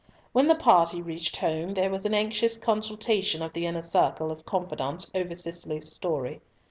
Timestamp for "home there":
1.37-1.91